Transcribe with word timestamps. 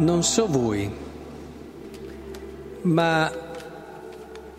non 0.00 0.22
so 0.22 0.46
voi, 0.46 0.90
ma 2.82 3.30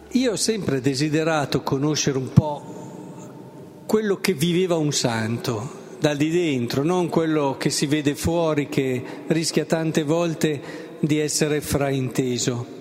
io 0.09 0.31
ho 0.31 0.35
sempre 0.35 0.81
desiderato 0.81 1.61
conoscere 1.61 2.17
un 2.17 2.31
po' 2.31 3.83
quello 3.87 4.17
che 4.17 4.33
viveva 4.33 4.75
un 4.75 4.91
santo, 4.91 5.79
da 5.99 6.13
di 6.13 6.29
dentro, 6.29 6.83
non 6.83 7.09
quello 7.09 7.55
che 7.57 7.71
si 7.71 7.87
vede 7.87 8.13
fuori, 8.13 8.69
che 8.69 9.03
rischia 9.27 9.65
tante 9.65 10.03
volte 10.03 10.61
di 10.99 11.17
essere 11.17 11.59
frainteso 11.59 12.79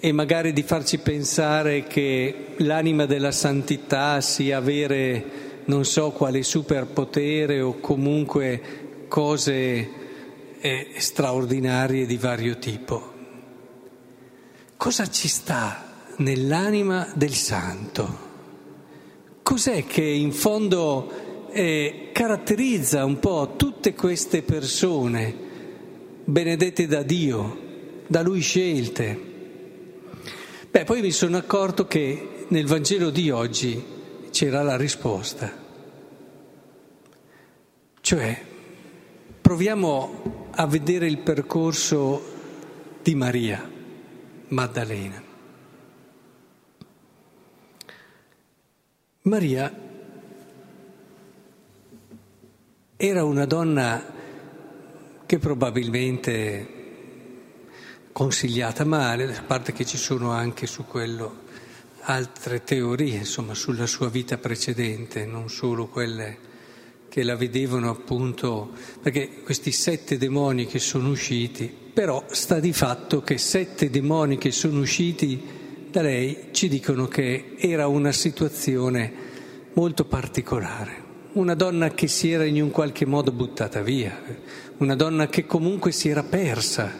e 0.00 0.10
magari 0.10 0.54
di 0.54 0.62
farci 0.62 0.98
pensare 0.98 1.84
che 1.84 2.54
l'anima 2.58 3.04
della 3.04 3.30
santità 3.30 4.20
sia 4.22 4.56
avere 4.56 5.24
non 5.66 5.84
so 5.84 6.10
quale 6.10 6.42
superpotere 6.42 7.60
o 7.60 7.78
comunque 7.78 8.60
cose 9.06 10.00
straordinarie 10.96 12.06
di 12.06 12.16
vario 12.16 12.58
tipo. 12.58 13.12
Cosa 14.76 15.08
ci 15.08 15.26
sta 15.26 16.04
nell'anima 16.18 17.10
del 17.14 17.34
santo? 17.34 18.30
Cos'è 19.42 19.84
che 19.86 20.04
in 20.04 20.32
fondo 20.32 21.48
eh, 21.50 22.10
caratterizza 22.12 23.04
un 23.04 23.18
po' 23.18 23.54
tutte 23.56 23.94
queste 23.94 24.42
persone 24.42 25.34
benedette 26.24 26.86
da 26.86 27.02
Dio, 27.02 27.58
da 28.06 28.22
Lui 28.22 28.40
scelte? 28.40 29.30
Beh, 30.70 30.84
poi 30.84 31.00
mi 31.00 31.10
sono 31.10 31.38
accorto 31.38 31.86
che 31.86 32.46
nel 32.48 32.66
Vangelo 32.66 33.10
di 33.10 33.30
oggi 33.30 33.82
c'era 34.30 34.62
la 34.62 34.76
risposta. 34.76 35.52
Cioè, 38.00 38.42
proviamo 39.42 40.48
a 40.52 40.66
vedere 40.66 41.06
il 41.06 41.18
percorso 41.18 42.22
di 43.02 43.14
Maria 43.14 43.68
Maddalena. 44.48 45.22
Maria 49.22 49.90
era 52.96 53.24
una 53.24 53.44
donna 53.44 54.04
che 55.26 55.38
probabilmente 55.38 56.80
consigliata 58.12 58.84
male, 58.84 59.36
a 59.36 59.42
parte 59.42 59.72
che 59.72 59.84
ci 59.84 59.96
sono 59.96 60.30
anche 60.30 60.66
su 60.66 60.86
quello 60.86 61.40
altre 62.02 62.62
teorie, 62.62 63.18
insomma, 63.18 63.54
sulla 63.54 63.86
sua 63.86 64.08
vita 64.08 64.38
precedente, 64.38 65.26
non 65.26 65.50
solo 65.50 65.88
quelle 65.88 66.50
che 67.12 67.24
la 67.24 67.36
vedevano 67.36 67.90
appunto, 67.90 68.70
perché 69.02 69.42
questi 69.44 69.70
sette 69.70 70.16
demoni 70.16 70.64
che 70.64 70.78
sono 70.78 71.10
usciti, 71.10 71.70
però 71.92 72.24
sta 72.30 72.58
di 72.58 72.72
fatto 72.72 73.20
che 73.20 73.36
sette 73.36 73.90
demoni 73.90 74.38
che 74.38 74.50
sono 74.50 74.80
usciti 74.80 75.38
da 75.90 76.00
lei 76.00 76.44
ci 76.52 76.68
dicono 76.68 77.08
che 77.08 77.52
era 77.58 77.86
una 77.86 78.12
situazione 78.12 79.12
molto 79.74 80.06
particolare, 80.06 81.04
una 81.32 81.54
donna 81.54 81.90
che 81.90 82.08
si 82.08 82.30
era 82.30 82.46
in 82.46 82.62
un 82.62 82.70
qualche 82.70 83.04
modo 83.04 83.30
buttata 83.30 83.82
via, 83.82 84.18
una 84.78 84.96
donna 84.96 85.26
che 85.26 85.44
comunque 85.44 85.92
si 85.92 86.08
era 86.08 86.22
persa, 86.22 86.90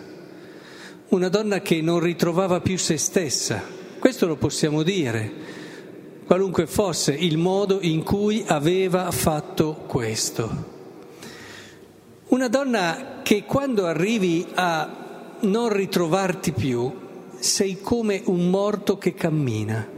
una 1.08 1.28
donna 1.30 1.62
che 1.62 1.80
non 1.80 2.00
ritrovava 2.00 2.60
più 2.60 2.76
se 2.76 2.98
stessa. 2.98 3.62
Questo 3.98 4.26
lo 4.26 4.36
possiamo 4.36 4.82
dire, 4.82 5.32
qualunque 6.26 6.66
fosse 6.66 7.12
il 7.12 7.38
modo 7.38 7.80
in 7.80 8.02
cui 8.02 8.44
aveva 8.46 9.10
fatto 9.10 9.84
questo. 9.86 10.70
Una 12.28 12.48
donna 12.48 13.20
che 13.22 13.44
quando 13.44 13.86
arrivi 13.86 14.46
a 14.54 15.36
non 15.40 15.68
ritrovarti 15.68 16.52
più 16.52 16.90
sei 17.38 17.80
come 17.80 18.22
un 18.26 18.48
morto 18.48 18.98
che 18.98 19.14
cammina. 19.14 19.88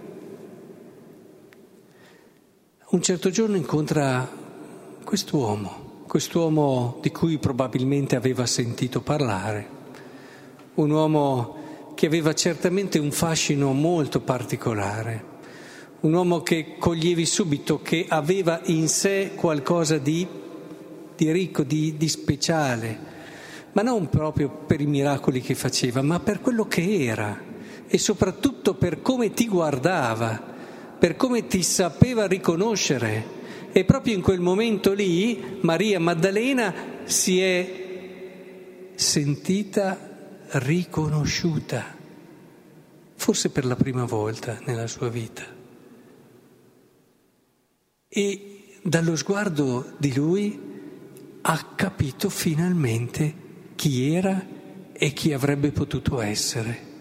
Un 2.88 3.02
certo 3.02 3.28
giorno 3.30 3.56
incontra 3.56 4.26
quest'uomo, 5.04 6.04
quest'uomo 6.06 6.98
di 7.02 7.10
cui 7.10 7.38
probabilmente 7.38 8.16
aveva 8.16 8.46
sentito 8.46 9.00
parlare, 9.02 9.68
un 10.74 10.90
uomo 10.90 11.56
che 11.94 12.06
aveva 12.06 12.32
certamente 12.34 12.98
un 12.98 13.10
fascino 13.10 13.72
molto 13.72 14.20
particolare, 14.20 15.32
un 16.04 16.12
uomo 16.12 16.42
che 16.42 16.76
coglievi 16.78 17.24
subito 17.24 17.80
che 17.80 18.04
aveva 18.06 18.60
in 18.64 18.88
sé 18.88 19.32
qualcosa 19.34 19.96
di, 19.96 20.26
di 21.16 21.32
ricco, 21.32 21.62
di, 21.62 21.96
di 21.96 22.08
speciale, 22.08 23.12
ma 23.72 23.80
non 23.80 24.10
proprio 24.10 24.50
per 24.50 24.82
i 24.82 24.86
miracoli 24.86 25.40
che 25.40 25.54
faceva, 25.54 26.02
ma 26.02 26.20
per 26.20 26.42
quello 26.42 26.66
che 26.66 27.04
era 27.06 27.52
e 27.86 27.96
soprattutto 27.96 28.74
per 28.74 29.00
come 29.00 29.32
ti 29.32 29.48
guardava, 29.48 30.42
per 30.98 31.16
come 31.16 31.46
ti 31.46 31.62
sapeva 31.62 32.26
riconoscere. 32.26 33.42
E 33.72 33.84
proprio 33.84 34.14
in 34.14 34.20
quel 34.20 34.40
momento 34.40 34.92
lì 34.92 35.58
Maria 35.62 35.98
Maddalena 35.98 36.74
si 37.04 37.40
è 37.40 37.82
sentita 38.94 39.98
riconosciuta, 40.50 41.96
forse 43.16 43.48
per 43.48 43.64
la 43.64 43.74
prima 43.74 44.04
volta 44.04 44.60
nella 44.66 44.86
sua 44.86 45.08
vita. 45.08 45.62
E 48.16 48.78
dallo 48.80 49.16
sguardo 49.16 49.94
di 49.98 50.14
lui 50.14 50.56
ha 51.40 51.66
capito 51.74 52.28
finalmente 52.28 53.34
chi 53.74 54.14
era 54.14 54.40
e 54.92 55.12
chi 55.12 55.32
avrebbe 55.32 55.72
potuto 55.72 56.20
essere. 56.20 56.92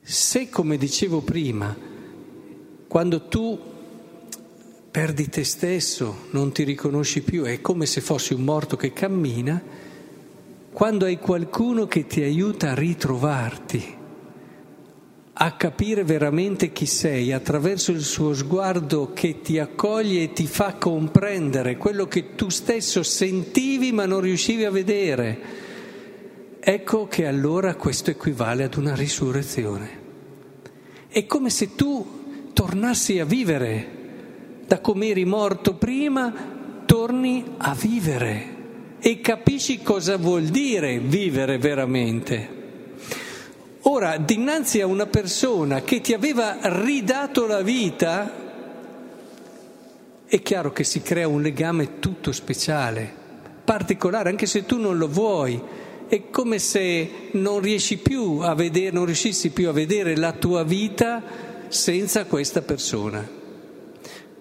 Se, 0.00 0.48
come 0.48 0.76
dicevo 0.76 1.22
prima, 1.22 1.76
quando 2.86 3.26
tu 3.26 3.58
perdi 4.92 5.28
te 5.28 5.42
stesso, 5.42 6.28
non 6.30 6.52
ti 6.52 6.62
riconosci 6.62 7.22
più, 7.22 7.42
è 7.42 7.60
come 7.60 7.86
se 7.86 8.00
fossi 8.00 8.34
un 8.34 8.42
morto 8.42 8.76
che 8.76 8.92
cammina, 8.92 9.60
quando 10.70 11.04
hai 11.04 11.18
qualcuno 11.18 11.88
che 11.88 12.06
ti 12.06 12.22
aiuta 12.22 12.70
a 12.70 12.74
ritrovarti, 12.74 13.96
a 15.34 15.52
capire 15.52 16.04
veramente 16.04 16.72
chi 16.72 16.84
sei 16.84 17.32
attraverso 17.32 17.90
il 17.90 18.02
suo 18.02 18.34
sguardo 18.34 19.12
che 19.14 19.40
ti 19.40 19.58
accoglie 19.58 20.24
e 20.24 20.32
ti 20.32 20.46
fa 20.46 20.74
comprendere 20.74 21.78
quello 21.78 22.06
che 22.06 22.34
tu 22.34 22.50
stesso 22.50 23.02
sentivi 23.02 23.92
ma 23.92 24.04
non 24.04 24.20
riuscivi 24.20 24.64
a 24.64 24.70
vedere, 24.70 25.40
ecco 26.60 27.08
che 27.08 27.26
allora 27.26 27.74
questo 27.76 28.10
equivale 28.10 28.64
ad 28.64 28.76
una 28.76 28.94
risurrezione. 28.94 30.00
È 31.08 31.24
come 31.26 31.48
se 31.48 31.74
tu 31.74 32.50
tornassi 32.52 33.18
a 33.18 33.24
vivere, 33.24 34.00
da 34.66 34.80
come 34.80 35.08
eri 35.08 35.24
morto 35.24 35.74
prima, 35.74 36.32
torni 36.84 37.54
a 37.56 37.74
vivere 37.74 38.60
e 39.00 39.20
capisci 39.20 39.82
cosa 39.82 40.18
vuol 40.18 40.44
dire 40.44 40.98
vivere 40.98 41.56
veramente. 41.58 42.60
Ora, 44.02 44.16
dinanzi 44.16 44.80
a 44.80 44.86
una 44.86 45.06
persona 45.06 45.82
che 45.82 46.00
ti 46.00 46.12
aveva 46.12 46.58
ridato 46.60 47.46
la 47.46 47.62
vita, 47.62 48.34
è 50.26 50.42
chiaro 50.42 50.72
che 50.72 50.82
si 50.82 51.02
crea 51.02 51.28
un 51.28 51.40
legame 51.40 52.00
tutto 52.00 52.32
speciale, 52.32 53.08
particolare, 53.62 54.28
anche 54.28 54.46
se 54.46 54.66
tu 54.66 54.80
non 54.80 54.98
lo 54.98 55.06
vuoi. 55.06 55.62
È 56.08 56.30
come 56.30 56.58
se 56.58 57.28
non 57.34 57.60
riesci 57.60 57.98
più 57.98 58.38
a 58.40 58.56
vedere, 58.56 58.90
non 58.90 59.04
riuscissi 59.04 59.50
più 59.50 59.68
a 59.68 59.72
vedere 59.72 60.16
la 60.16 60.32
tua 60.32 60.64
vita 60.64 61.22
senza 61.68 62.24
questa 62.24 62.60
persona. 62.60 63.24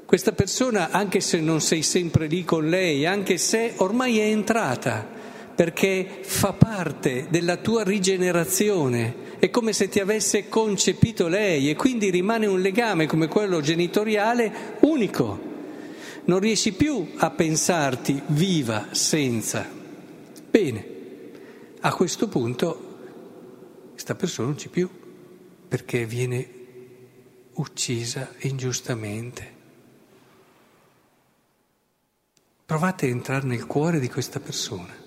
Questa 0.04 0.32
persona, 0.32 0.90
anche 0.90 1.20
se 1.20 1.40
non 1.40 1.62
sei 1.62 1.84
sempre 1.84 2.26
lì 2.26 2.44
con 2.44 2.68
lei, 2.68 3.06
anche 3.06 3.38
se 3.38 3.74
ormai 3.76 4.18
è 4.18 4.24
entrata, 4.24 5.08
perché 5.54 6.22
fa 6.24 6.52
parte 6.52 7.28
della 7.30 7.58
tua 7.58 7.84
rigenerazione, 7.84 9.21
è 9.42 9.50
come 9.50 9.74
se 9.74 9.90
ti 9.90 10.00
avesse 10.00 10.50
concepito 10.50 11.28
lei 11.28 11.68
e 11.68 11.76
quindi 11.76 12.12
rimane 12.12 12.46
un 12.46 12.62
legame 12.62 13.08
come 13.08 13.28
quello 13.28 13.60
genitoriale 13.60 14.78
unico. 14.82 15.50
Non 16.26 16.38
riesci 16.38 16.74
più 16.74 17.14
a 17.16 17.32
pensarti 17.32 18.22
viva 18.28 18.90
senza. 18.92 19.68
Bene, 20.48 20.86
a 21.80 21.92
questo 21.92 22.28
punto 22.28 22.90
questa 23.94 24.14
persona 24.14 24.50
non 24.50 24.58
c'è 24.58 24.68
più 24.68 24.88
perché 25.68 26.06
viene 26.06 26.50
uccisa 27.54 28.36
ingiustamente. 28.42 29.54
Provate 32.64 33.08
a 33.08 33.10
entrare 33.10 33.48
nel 33.48 33.66
cuore 33.66 34.00
di 34.00 34.08
questa 34.08 34.40
persona. 34.40 35.01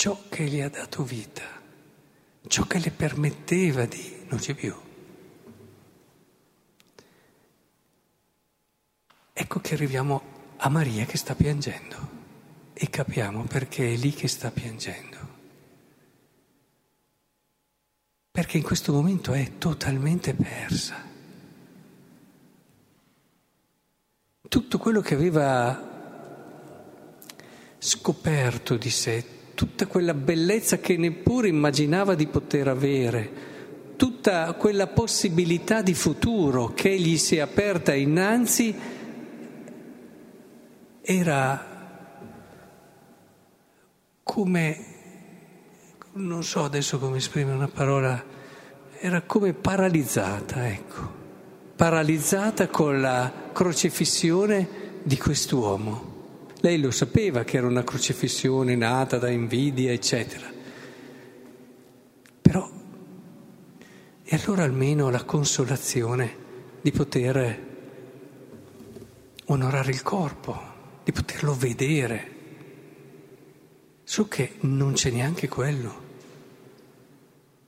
Ciò 0.00 0.18
che 0.30 0.44
gli 0.44 0.62
ha 0.62 0.70
dato 0.70 1.02
vita, 1.02 1.42
ciò 2.46 2.64
che 2.64 2.78
le 2.78 2.90
permetteva 2.90 3.84
di... 3.84 4.24
non 4.30 4.38
c'è 4.38 4.54
più. 4.54 4.74
Ecco 9.30 9.60
che 9.60 9.74
arriviamo 9.74 10.22
a 10.56 10.70
Maria 10.70 11.04
che 11.04 11.18
sta 11.18 11.34
piangendo 11.34 11.96
e 12.72 12.88
capiamo 12.88 13.42
perché 13.42 13.92
è 13.92 13.96
lì 13.96 14.14
che 14.14 14.26
sta 14.26 14.50
piangendo. 14.50 15.18
Perché 18.30 18.56
in 18.56 18.62
questo 18.62 18.94
momento 18.94 19.34
è 19.34 19.58
totalmente 19.58 20.32
persa. 20.32 20.96
Tutto 24.48 24.78
quello 24.78 25.02
che 25.02 25.12
aveva 25.12 25.88
scoperto 27.76 28.78
di 28.78 28.88
sé, 28.88 29.39
tutta 29.60 29.86
quella 29.86 30.14
bellezza 30.14 30.78
che 30.78 30.96
neppure 30.96 31.46
immaginava 31.46 32.14
di 32.14 32.26
poter 32.28 32.66
avere, 32.68 33.30
tutta 33.96 34.54
quella 34.54 34.86
possibilità 34.86 35.82
di 35.82 35.92
futuro 35.92 36.72
che 36.72 36.98
gli 36.98 37.18
si 37.18 37.36
è 37.36 37.40
aperta 37.40 37.92
innanzi, 37.92 38.74
era 41.02 41.66
come, 44.22 44.84
non 46.14 46.42
so 46.42 46.64
adesso 46.64 46.98
come 46.98 47.18
esprimere 47.18 47.54
una 47.54 47.68
parola, 47.68 48.24
era 48.98 49.20
come 49.20 49.52
paralizzata, 49.52 50.68
ecco, 50.68 51.12
paralizzata 51.76 52.68
con 52.68 52.98
la 52.98 53.30
crocefissione 53.52 54.68
di 55.02 55.18
quest'uomo. 55.18 56.09
Lei 56.62 56.78
lo 56.78 56.90
sapeva 56.90 57.42
che 57.42 57.56
era 57.56 57.66
una 57.66 57.84
crocifissione 57.84 58.76
nata 58.76 59.16
da 59.16 59.30
invidia, 59.30 59.92
eccetera. 59.92 60.46
Però, 62.42 62.70
e 64.22 64.36
allora 64.36 64.64
almeno 64.64 65.08
la 65.08 65.24
consolazione 65.24 66.36
di 66.82 66.90
poter 66.92 67.68
onorare 69.46 69.90
il 69.90 70.02
corpo, 70.02 70.60
di 71.02 71.12
poterlo 71.12 71.54
vedere. 71.54 72.38
So 74.04 74.28
che 74.28 74.56
non 74.60 74.92
c'è 74.92 75.10
neanche 75.10 75.48
quello. 75.48 76.08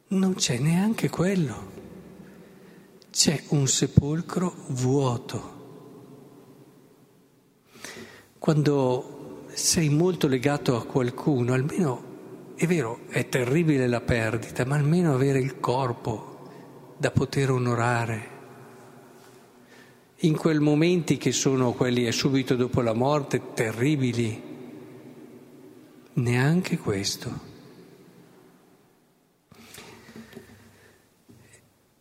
Non 0.08 0.34
c'è 0.34 0.58
neanche 0.58 1.08
quello. 1.08 1.70
C'è 3.10 3.42
un 3.48 3.66
sepolcro 3.66 4.54
vuoto 4.68 5.61
quando 8.42 9.46
sei 9.52 9.88
molto 9.88 10.26
legato 10.26 10.74
a 10.74 10.84
qualcuno, 10.84 11.52
almeno 11.52 12.54
è 12.56 12.66
vero, 12.66 13.02
è 13.06 13.28
terribile 13.28 13.86
la 13.86 14.00
perdita, 14.00 14.64
ma 14.64 14.74
almeno 14.74 15.14
avere 15.14 15.38
il 15.38 15.60
corpo 15.60 16.48
da 16.96 17.12
poter 17.12 17.52
onorare. 17.52 18.30
In 20.22 20.36
quei 20.36 20.58
momenti 20.58 21.18
che 21.18 21.30
sono 21.30 21.70
quelli 21.74 22.10
subito 22.10 22.56
dopo 22.56 22.80
la 22.80 22.94
morte, 22.94 23.52
terribili, 23.54 24.42
neanche 26.14 26.78
questo. 26.78 27.30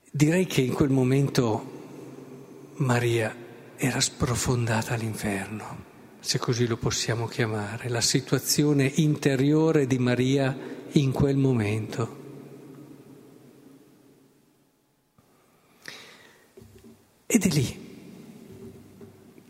Direi 0.09 0.47
che 0.47 0.61
in 0.61 0.73
quel 0.73 0.89
momento 0.89 1.65
Maria 2.77 3.31
era 3.75 3.99
sprofondata 3.99 4.95
all'inferno 4.95 5.90
se 6.21 6.37
così 6.37 6.67
lo 6.67 6.77
possiamo 6.77 7.25
chiamare, 7.25 7.89
la 7.89 7.99
situazione 7.99 8.85
interiore 8.95 9.87
di 9.87 9.97
Maria 9.97 10.55
in 10.91 11.11
quel 11.11 11.35
momento. 11.35 12.19
Ed 17.25 17.43
è 17.43 17.49
lì 17.49 17.89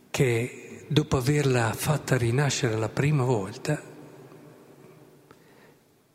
che 0.10 0.86
dopo 0.88 1.18
averla 1.18 1.74
fatta 1.74 2.16
rinascere 2.16 2.78
la 2.78 2.90
prima 2.90 3.26
volta, 3.26 3.82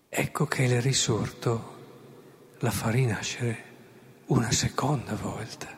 ecco 0.09 0.47
che 0.47 0.63
il 0.63 0.81
risorto 0.81 1.75
la 2.61 2.71
fa 2.71 2.89
rinascere 2.89 3.65
una 4.27 4.51
seconda 4.53 5.15
volta. 5.17 5.69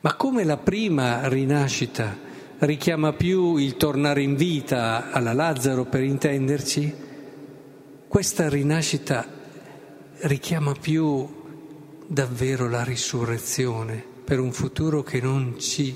Ma 0.00 0.14
come 0.14 0.44
la 0.44 0.56
prima 0.56 1.28
rinascita 1.28 2.30
richiama 2.64 3.12
più 3.12 3.56
il 3.56 3.76
tornare 3.76 4.22
in 4.22 4.36
vita 4.36 5.10
alla 5.10 5.32
Lazzaro 5.32 5.84
per 5.84 6.02
intenderci, 6.04 6.94
questa 8.06 8.48
rinascita 8.48 9.26
richiama 10.20 10.72
più 10.72 11.28
davvero 12.06 12.68
la 12.68 12.84
risurrezione 12.84 14.04
per 14.24 14.38
un 14.38 14.52
futuro 14.52 15.02
che 15.02 15.20
non, 15.20 15.58
ci, 15.58 15.94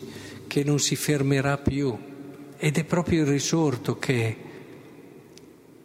che 0.48 0.64
non 0.64 0.80
si 0.80 0.96
fermerà 0.96 1.56
più. 1.56 1.96
Ed 2.56 2.78
è 2.78 2.84
proprio 2.84 3.20
il 3.22 3.28
risorto 3.28 3.98
che, 3.98 4.36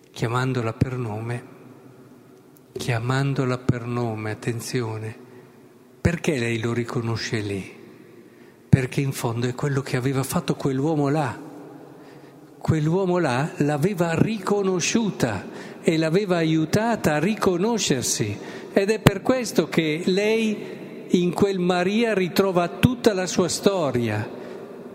chiamandola 0.09 0.73
per 0.73 0.97
nome, 0.97 1.45
chiamandola 2.71 3.59
per 3.59 3.85
nome, 3.85 4.31
attenzione, 4.31 5.15
perché 6.01 6.39
lei 6.39 6.59
lo 6.59 6.73
riconosce 6.73 7.39
lì? 7.39 7.80
Perché 8.71 9.01
in 9.01 9.11
fondo 9.11 9.49
è 9.49 9.53
quello 9.53 9.81
che 9.81 9.97
aveva 9.97 10.23
fatto 10.23 10.55
quell'uomo 10.55 11.09
là. 11.09 11.37
Quell'uomo 12.57 13.17
là 13.17 13.51
l'aveva 13.57 14.13
riconosciuta 14.17 15.45
e 15.81 15.97
l'aveva 15.97 16.37
aiutata 16.37 17.15
a 17.15 17.19
riconoscersi 17.19 18.39
ed 18.71 18.89
è 18.89 18.99
per 18.99 19.23
questo 19.23 19.67
che 19.67 20.03
lei 20.05 21.05
in 21.09 21.33
quel 21.33 21.59
Maria 21.59 22.13
ritrova 22.13 22.69
tutta 22.69 23.11
la 23.11 23.27
sua 23.27 23.49
storia. 23.49 24.25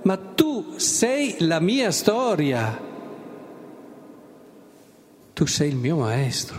Ma 0.04 0.16
tu 0.16 0.76
sei 0.76 1.36
la 1.40 1.60
mia 1.60 1.90
storia. 1.90 2.80
Tu 5.34 5.44
sei 5.44 5.68
il 5.68 5.76
mio 5.76 5.98
maestro, 5.98 6.56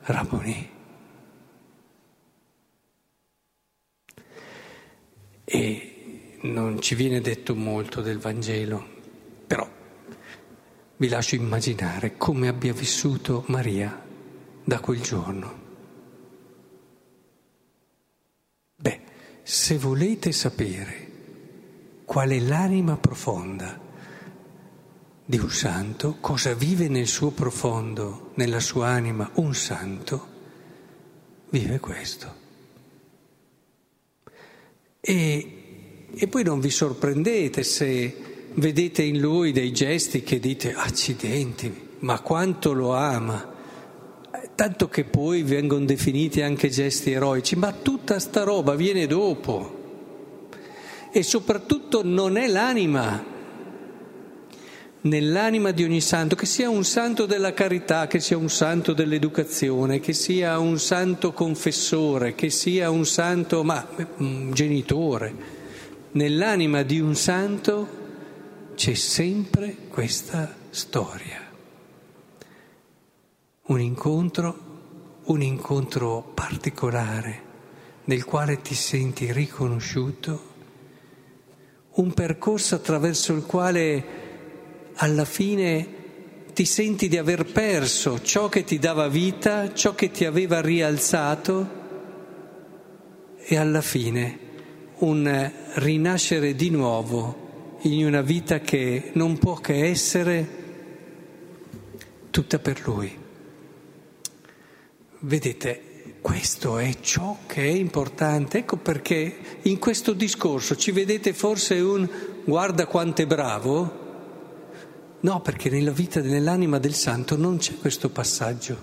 Rabboni. 0.00 0.70
E 5.44 5.91
non 6.42 6.80
ci 6.80 6.94
viene 6.94 7.20
detto 7.20 7.54
molto 7.54 8.00
del 8.00 8.18
Vangelo, 8.18 8.84
però 9.46 9.68
vi 10.96 11.08
lascio 11.08 11.34
immaginare 11.34 12.16
come 12.16 12.48
abbia 12.48 12.72
vissuto 12.72 13.44
Maria 13.46 14.04
da 14.64 14.80
quel 14.80 15.00
giorno. 15.00 15.60
Beh, 18.76 19.00
se 19.42 19.78
volete 19.78 20.32
sapere 20.32 21.10
qual 22.04 22.30
è 22.30 22.38
l'anima 22.40 22.96
profonda 22.96 23.80
di 25.24 25.38
un 25.38 25.50
santo, 25.50 26.16
cosa 26.20 26.54
vive 26.54 26.88
nel 26.88 27.06
suo 27.06 27.30
profondo, 27.30 28.32
nella 28.34 28.60
sua 28.60 28.88
anima 28.88 29.30
un 29.34 29.54
santo, 29.54 30.28
vive 31.50 31.78
questo. 31.78 32.40
E 35.00 35.61
e 36.14 36.28
poi 36.28 36.44
non 36.44 36.60
vi 36.60 36.70
sorprendete 36.70 37.62
se 37.62 38.14
vedete 38.54 39.02
in 39.02 39.18
lui 39.18 39.52
dei 39.52 39.72
gesti 39.72 40.22
che 40.22 40.38
dite 40.38 40.74
accidenti, 40.74 41.74
ma 42.00 42.20
quanto 42.20 42.72
lo 42.72 42.94
ama. 42.94 43.50
Tanto 44.54 44.88
che 44.88 45.04
poi 45.04 45.42
vengono 45.42 45.86
definiti 45.86 46.42
anche 46.42 46.68
gesti 46.68 47.12
eroici, 47.12 47.56
ma 47.56 47.72
tutta 47.72 48.18
sta 48.18 48.42
roba 48.42 48.74
viene 48.74 49.06
dopo. 49.06 49.80
E 51.10 51.22
soprattutto 51.22 52.02
non 52.04 52.36
è 52.36 52.46
l'anima, 52.46 53.24
nell'anima 55.00 55.70
di 55.70 55.82
ogni 55.82 56.02
santo, 56.02 56.36
che 56.36 56.46
sia 56.46 56.68
un 56.68 56.84
santo 56.84 57.24
della 57.24 57.54
carità, 57.54 58.06
che 58.06 58.20
sia 58.20 58.36
un 58.36 58.50
santo 58.50 58.92
dell'educazione, 58.92 60.00
che 60.00 60.12
sia 60.12 60.58
un 60.58 60.78
santo 60.78 61.32
confessore, 61.32 62.34
che 62.34 62.50
sia 62.50 62.90
un 62.90 63.06
santo 63.06 63.64
ma, 63.64 63.86
un 64.18 64.50
genitore 64.52 65.60
nell'anima 66.12 66.82
di 66.82 67.00
un 67.00 67.14
santo 67.14 68.00
c'è 68.74 68.94
sempre 68.94 69.76
questa 69.88 70.54
storia. 70.70 71.50
Un 73.64 73.80
incontro, 73.80 75.20
un 75.24 75.42
incontro 75.42 76.32
particolare 76.34 77.50
nel 78.04 78.24
quale 78.24 78.60
ti 78.60 78.74
senti 78.74 79.32
riconosciuto, 79.32 80.50
un 81.92 82.12
percorso 82.12 82.74
attraverso 82.74 83.32
il 83.34 83.44
quale 83.44 84.20
alla 84.94 85.24
fine 85.24 86.00
ti 86.52 86.64
senti 86.64 87.08
di 87.08 87.16
aver 87.16 87.46
perso 87.46 88.20
ciò 88.20 88.48
che 88.48 88.64
ti 88.64 88.78
dava 88.78 89.08
vita, 89.08 89.72
ciò 89.72 89.94
che 89.94 90.10
ti 90.10 90.24
aveva 90.24 90.60
rialzato 90.60 91.80
e 93.38 93.56
alla 93.56 93.80
fine 93.80 94.50
un 95.02 95.52
rinascere 95.74 96.54
di 96.54 96.70
nuovo 96.70 97.78
in 97.82 98.06
una 98.06 98.20
vita 98.20 98.60
che 98.60 99.10
non 99.14 99.38
può 99.38 99.54
che 99.54 99.86
essere 99.86 100.48
tutta 102.30 102.58
per 102.58 102.80
Lui. 102.84 103.18
Vedete, 105.20 106.16
questo 106.20 106.78
è 106.78 106.94
ciò 107.00 107.38
che 107.46 107.62
è 107.62 107.72
importante. 107.72 108.58
Ecco 108.58 108.76
perché 108.76 109.36
in 109.62 109.78
questo 109.78 110.12
discorso 110.12 110.76
ci 110.76 110.92
vedete 110.92 111.32
forse 111.32 111.80
un 111.80 112.08
guarda 112.44 112.86
quanto 112.86 113.22
è 113.22 113.26
bravo, 113.26 114.00
No, 115.22 115.40
perché 115.40 115.70
nella 115.70 115.92
vita 115.92 116.20
nell'anima 116.20 116.78
del 116.78 116.94
santo 116.94 117.36
non 117.36 117.58
c'è 117.58 117.78
questo 117.78 118.08
passaggio. 118.08 118.76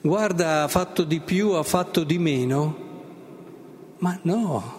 Guarda, 0.00 0.62
ha 0.62 0.68
fatto 0.68 1.02
di 1.02 1.18
più, 1.18 1.50
ha 1.50 1.64
fatto 1.64 2.04
di 2.04 2.16
meno. 2.16 2.86
Ma 3.98 4.16
no, 4.22 4.77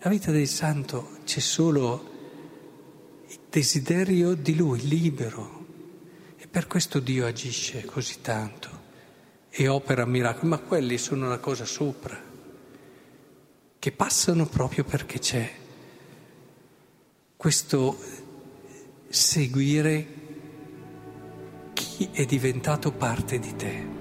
la 0.00 0.10
vita 0.10 0.30
del 0.30 0.46
santo 0.46 1.18
c'è 1.24 1.40
solo 1.40 2.16
il 3.26 3.38
desiderio 3.50 4.34
di 4.34 4.54
lui, 4.54 4.86
libero. 4.86 5.66
E 6.36 6.46
per 6.46 6.68
questo 6.68 7.00
Dio 7.00 7.26
agisce 7.26 7.84
così 7.84 8.20
tanto 8.20 8.86
e 9.50 9.66
opera 9.66 10.06
miracoli, 10.06 10.48
ma 10.48 10.58
quelli 10.58 10.98
sono 10.98 11.28
la 11.28 11.38
cosa 11.38 11.64
sopra, 11.64 12.16
che 13.78 13.92
passano 13.92 14.46
proprio 14.46 14.84
perché 14.84 15.18
c'è 15.18 15.50
questo 17.36 17.98
seguire 19.08 20.06
chi 21.72 22.08
è 22.12 22.24
diventato 22.24 22.92
parte 22.92 23.38
di 23.40 23.56
te. 23.56 23.97